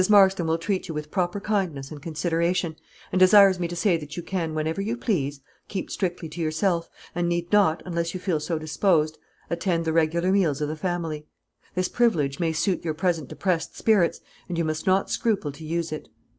Marston 0.09 0.47
will 0.47 0.57
treat 0.57 0.87
you 0.87 0.95
with 0.95 1.11
proper 1.11 1.39
kindness 1.39 1.91
and 1.91 2.01
consideration, 2.01 2.75
and 3.11 3.19
desires 3.19 3.59
me 3.59 3.67
to 3.67 3.75
say 3.75 3.97
that 3.97 4.17
you 4.17 4.23
can, 4.23 4.55
whenever 4.55 4.81
you 4.81 4.97
please, 4.97 5.41
keep 5.67 5.91
strictly 5.91 6.27
to 6.27 6.41
yourself, 6.41 6.89
and 7.13 7.29
need 7.29 7.51
not, 7.51 7.83
unless 7.85 8.15
you 8.15 8.19
feel 8.19 8.39
so 8.39 8.57
disposed, 8.57 9.19
attend 9.51 9.85
the 9.85 9.93
regular 9.93 10.31
meals 10.31 10.59
of 10.59 10.69
the 10.69 10.75
family. 10.75 11.27
This 11.75 11.87
privilege 11.87 12.39
may 12.39 12.51
suit 12.51 12.83
your 12.83 12.95
present 12.95 13.29
depressed 13.29 13.77
spirits, 13.77 14.21
and 14.49 14.57
you 14.57 14.65
must 14.65 14.87
not 14.87 15.11
scruple 15.11 15.51
to 15.51 15.63
use 15.63 15.91
it." 15.91 16.09